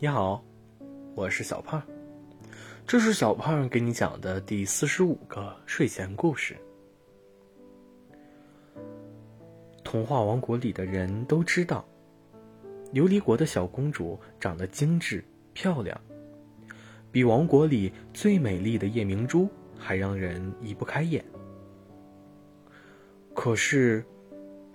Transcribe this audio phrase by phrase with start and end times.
[0.00, 0.44] 你好，
[1.16, 1.82] 我是小胖，
[2.86, 6.56] 这是小胖给你讲的第四十五个睡前故事。
[9.82, 11.84] 童话王国里的人都知道，
[12.94, 16.00] 琉璃国的小公主长得精致漂亮，
[17.10, 21.24] 比王国里最美丽的夜明珠还让人移不开眼。
[23.34, 24.04] 可是，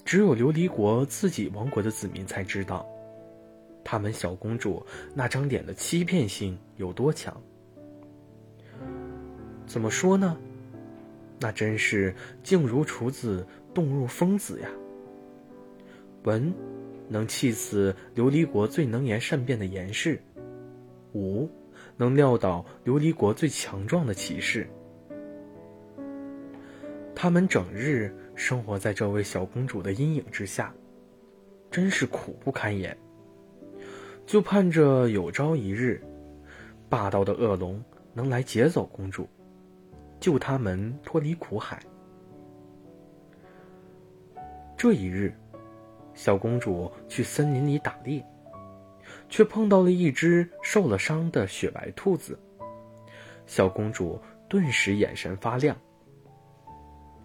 [0.03, 2.85] 只有琉璃国自己王国的子民才知道。
[3.93, 4.83] 他们小公主
[5.13, 7.39] 那张脸的欺骗性有多强？
[9.67, 10.35] 怎么说呢？
[11.39, 14.69] 那真是静如处子，动如疯子呀！
[16.23, 16.51] 文，
[17.07, 20.17] 能气死琉璃国最能言善辩的言氏；
[21.13, 21.47] 武，
[21.95, 24.67] 能撂倒琉璃国最强壮的骑士。
[27.13, 30.73] 他们整日生活在这位小公主的阴影之下，
[31.69, 32.97] 真是苦不堪言。
[34.33, 36.03] 就盼着有朝一日，
[36.89, 37.79] 霸道的恶龙
[38.15, 39.29] 能来劫走公主，
[40.19, 41.79] 救他们脱离苦海。
[44.75, 45.31] 这一日，
[46.15, 48.25] 小公主去森林里打猎，
[49.29, 52.39] 却碰到了一只受了伤的雪白兔子。
[53.45, 55.77] 小公主顿时眼神发亮，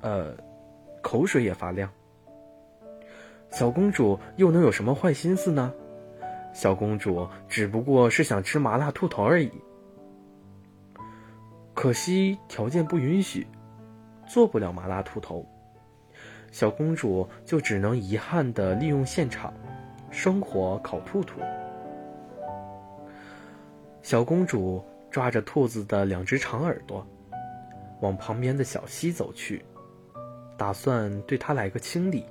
[0.03, 0.36] 呃，
[1.01, 1.91] 口水也发亮。
[3.51, 5.73] 小公主又能有什么坏心思呢？
[6.59, 9.48] 小公主只不过是想吃麻辣兔头而已，
[11.73, 13.47] 可惜条件不允许，
[14.27, 15.47] 做不了麻辣兔头。
[16.51, 19.55] 小公主就只能遗憾的利用现场，
[20.11, 21.41] 生火烤兔兔。
[24.03, 27.06] 小公主抓着兔子的两只长耳朵，
[28.01, 29.64] 往旁边的小溪走去，
[30.56, 32.27] 打算对它来个清理。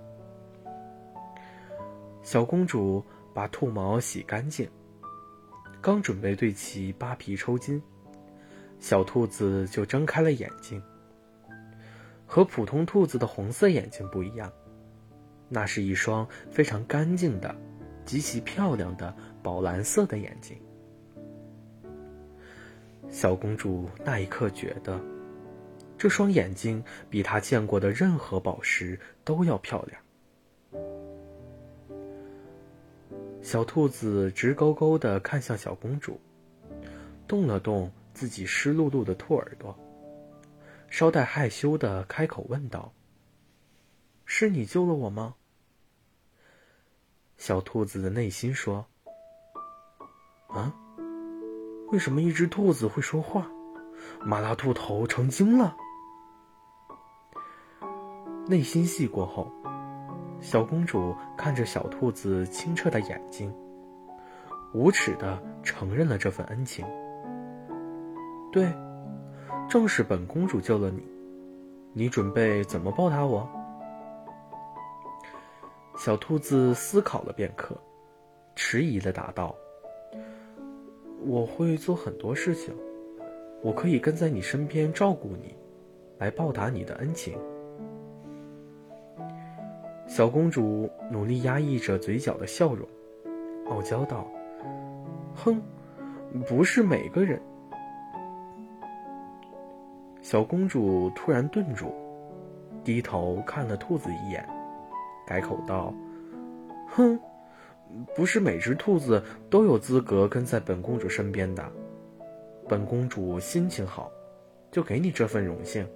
[2.22, 3.02] 小公主。
[3.38, 4.68] 把兔毛洗干净，
[5.80, 7.80] 刚准备对其扒皮抽筋，
[8.80, 10.82] 小兔子就睁开了眼睛。
[12.26, 14.52] 和普通兔子的红色眼睛不一样，
[15.50, 17.56] 那是一双非常干净的、
[18.06, 20.58] 极其漂亮的宝蓝色的眼睛。
[23.08, 25.00] 小公主那一刻觉得，
[25.96, 30.02] 这双眼睛比她见过的任何宝石都要漂亮。
[33.48, 36.20] 小兔子直勾勾地看向小公主，
[37.30, 39.74] 动了动自己湿漉漉的兔耳朵，
[40.90, 42.92] 稍带害羞地开口问道
[44.28, 45.36] ：“是你救了我吗？”
[47.40, 48.86] 小兔子的内心说
[50.52, 50.76] ：“啊，
[51.94, 53.50] 为什么一只兔子会说话？
[54.26, 55.74] 麻辣兔头成精了。”
[58.46, 59.50] 内心戏过后。
[60.40, 63.54] 小公主看着小兔子清澈的眼睛，
[64.74, 66.86] 无耻的承认了这份恩情。
[68.52, 68.72] 对，
[69.68, 71.04] 正是本公主救了你，
[71.94, 73.48] 你准备怎么报答我？
[75.98, 77.76] 小兔子思考了片刻，
[78.56, 79.56] 迟疑的答道
[81.26, 82.74] ：“我会做很多事情，
[83.64, 85.56] 我可以跟在你身边照顾你，
[86.20, 87.38] 来报答你的恩情。”
[90.18, 92.88] 小公主努力压抑着嘴角的笑容，
[93.70, 94.26] 傲娇道
[95.36, 95.62] ：“哼，
[96.48, 97.40] 不是每个人。”
[100.24, 101.94] 小公主突然顿住，
[102.84, 104.44] 低头看了兔子一眼，
[105.28, 105.94] 改口道
[106.90, 107.20] ：“哼，
[108.16, 111.64] 不是每只兔子都有资格跟在本公主身边的。
[112.68, 114.12] 本公主心情好，
[114.72, 115.88] 就给你这份荣幸，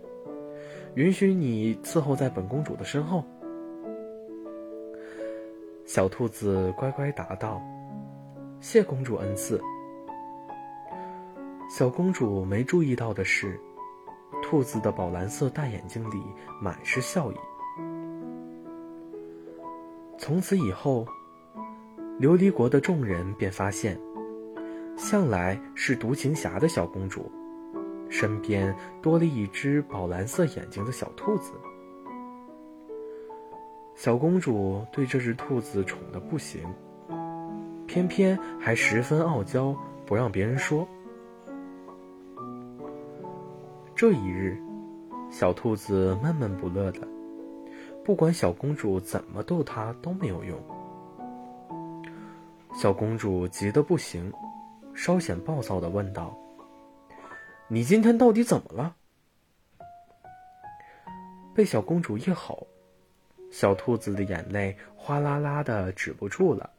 [0.94, 3.24] 允许你伺候在本公主的身后。”
[5.94, 7.62] 小兔子乖乖答道
[8.64, 9.62] ：“谢公主恩赐。”
[11.70, 13.60] 小公主没注意到的是，
[14.42, 16.24] 兔子的宝蓝色大眼睛里
[16.62, 17.36] 满是笑意。
[20.18, 21.06] 从此以后，
[22.22, 24.00] 琉璃国的众人便发现，
[24.96, 27.30] 向来是独行侠的小公主，
[28.08, 31.52] 身边多了一只宝蓝色眼睛的小兔子。
[33.96, 36.64] 小公主对这只兔子宠得不行，
[37.86, 39.76] 偏偏还十分傲娇，
[40.08, 40.88] 不让别人说。
[43.96, 44.58] 这一日，
[45.30, 47.08] 小兔子闷闷不乐的，
[48.04, 50.58] 不管小公主怎么逗它都没有用。
[52.74, 54.34] 小公主急得不行，
[54.96, 56.36] 稍显暴躁的问道
[57.70, 58.96] ：“你今天到底怎么了？”
[61.54, 62.66] 被小公主一吼。
[63.52, 66.70] 小兔子的眼泪哗啦啦的止不住了，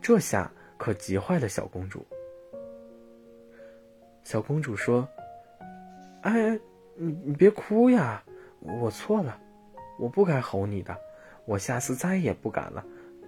[0.00, 2.06] 这下可急坏了小公主。
[4.22, 5.06] 小公主说
[6.22, 6.58] ：“哎，
[6.94, 8.22] 你你别哭呀，
[8.60, 9.38] 我错了，
[9.98, 10.96] 我不该吼你的，
[11.44, 12.82] 我下次再也不敢了。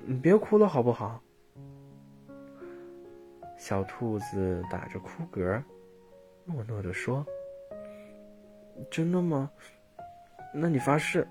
[0.06, 1.20] 你别哭了，好不好？”
[3.58, 5.60] 小兔子打着哭嗝，
[6.44, 7.26] 诺诺的说
[8.88, 9.50] ：“真的吗？
[10.54, 11.26] 那你发誓。”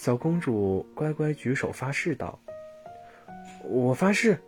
[0.00, 2.40] 小公主乖乖举手发誓道
[3.68, 4.40] ：“我发誓，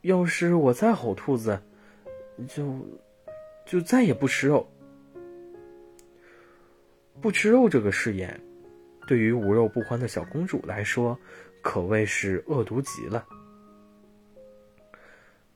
[0.00, 1.60] 要是我再吼兔子，
[2.48, 2.74] 就
[3.66, 4.66] 就再也不吃肉。
[7.20, 8.40] 不吃肉这个誓言，
[9.06, 11.18] 对于无肉不欢的小公主来说，
[11.60, 13.26] 可谓是恶毒极了。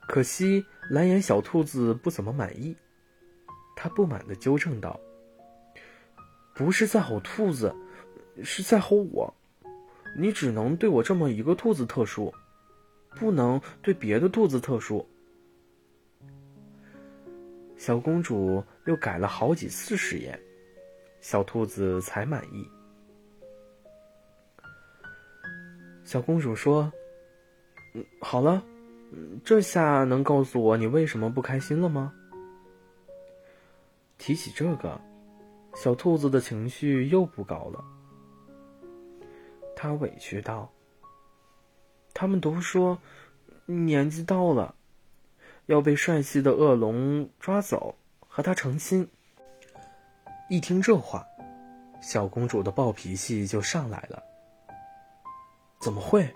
[0.07, 2.77] 可惜蓝眼小兔子不怎么满意，
[3.75, 5.01] 他不满的纠正道
[6.55, 7.75] ：‘不是在吼兔子。’”
[8.45, 9.35] 是在吼我，
[10.17, 12.33] 你只能对我这么一个兔子特殊，
[13.17, 15.07] 不能对别的兔子特殊。
[17.77, 20.39] 小公主又改了好几次誓言，
[21.21, 22.69] 小兔子才满意。
[26.05, 26.93] 小公主说
[27.95, 28.65] ：“嗯，好了，
[29.45, 32.13] 这下能告诉我你为什么不开心了吗？”
[34.19, 35.01] 提起这个，
[35.77, 37.85] 小兔子的情绪又不高了。
[39.81, 40.69] 他委屈道
[42.13, 42.99] ：“他们都说，
[43.65, 44.75] 年纪到了，
[45.67, 47.95] 要被帅气的恶龙抓走，
[48.27, 49.09] 和他成亲。”
[50.51, 51.25] 一听这话，
[52.03, 54.21] 小公主的暴脾气就上来了。
[55.81, 56.29] 怎么会？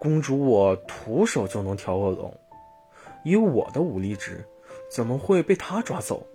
[0.00, 2.36] 公主我徒手就能挑恶龙，
[3.22, 4.44] 以我的武力值，
[4.90, 6.26] 怎么会被他抓走？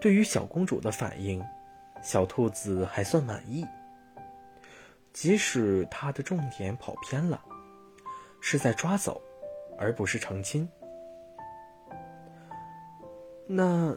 [0.00, 1.40] 对于小公主的反应。
[2.02, 3.66] 小兔子还算满意，
[5.12, 7.40] 即使它的重点跑偏了，
[8.40, 9.20] 是在抓走，
[9.78, 10.68] 而不是成亲。
[13.46, 13.96] 那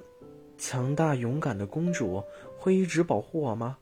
[0.57, 2.23] 强大勇敢的公主
[2.59, 3.77] 会一直保护我吗？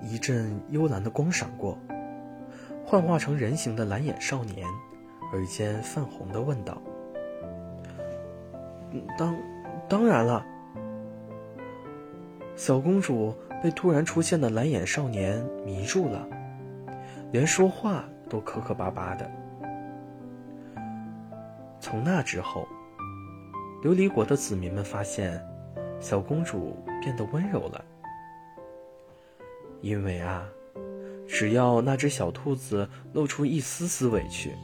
[0.00, 1.78] 一阵幽蓝的光闪过，
[2.84, 4.66] 幻化成人形的蓝眼少年，
[5.32, 6.80] 耳尖泛红的问道
[9.16, 9.36] ：“当
[9.88, 10.44] 当然了。”
[12.56, 16.26] 小公主被突然出现的蓝眼少年迷住了，
[17.32, 19.28] 连说话都磕磕巴巴的。
[21.80, 22.66] 从那之后，
[23.82, 25.42] 琉璃国的子民们发现，
[26.00, 27.84] 小公主变得温柔了。
[29.80, 30.46] 因为啊，
[31.28, 34.54] 只要那只小兔子露出一丝丝委屈，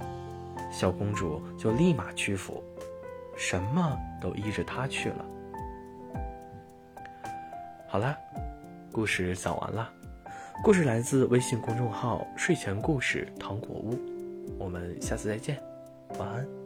[0.70, 2.62] 小公主就立马屈服，
[3.36, 5.24] 什么都依着它去了。
[7.90, 8.16] 好啦，
[8.92, 9.90] 故事讲完啦。
[10.62, 13.98] 故事来自微信公众号“睡前故事糖果屋”，
[14.60, 15.60] 我们下次再见，
[16.16, 16.59] 晚安。